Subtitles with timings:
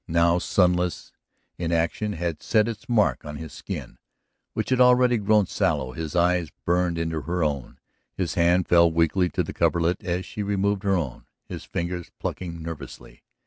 [0.07, 1.11] Now sunless
[1.59, 3.99] inaction had set its mark in his skin
[4.55, 7.77] which had already grown sallow; his eyes burned into her own,
[8.17, 12.63] his hand fell weakly to the coverlet as she removed her own, his fingers plucking
[12.63, 13.21] nervously.